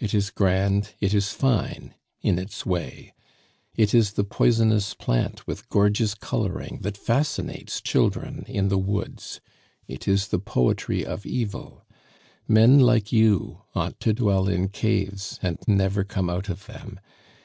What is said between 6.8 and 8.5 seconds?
that fascinates children